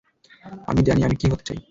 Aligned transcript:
আমি 0.67 0.81
জানি 0.81 1.01
আমি 1.03 1.15
কী 1.15 1.27
হতে 1.31 1.43
চাই। 1.47 1.59